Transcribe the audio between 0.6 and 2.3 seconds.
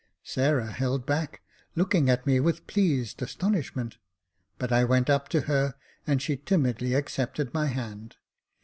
held back, looking at